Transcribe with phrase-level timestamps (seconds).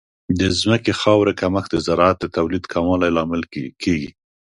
[0.39, 3.41] د ځمکې خاورې کمښت د زراعت د تولید کموالی لامل
[3.83, 4.09] کیږي.